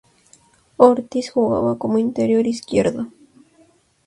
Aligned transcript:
Ortiz 0.77 1.23
jugaba 1.29 1.77
como 1.77 1.99
interior 1.99 2.47
izquierdo. 2.47 3.05